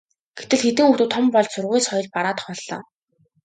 гэтэл 0.37 0.59
хэдэн 0.63 0.85
хүүхдүүд 0.87 1.11
том 1.13 1.25
болж 1.33 1.49
сургууль 1.53 1.85
соёл 1.87 2.07
бараадах 2.15 2.45
боллоо. 2.49 2.81